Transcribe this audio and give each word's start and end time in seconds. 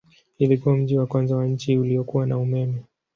Ilikuwa 0.37 0.77
mji 0.77 0.97
wa 0.97 1.07
kwanza 1.07 1.35
wa 1.37 1.47
nchi 1.47 1.77
uliokuwa 1.77 2.25
na 2.25 2.37
umeme. 2.37 2.83